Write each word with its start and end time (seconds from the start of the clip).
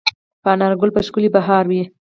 په 0.43 0.49
انارګل 0.53 0.89
به 0.95 1.01
ښکلی 1.07 1.29
بهار 1.35 1.63
وي 1.67 1.81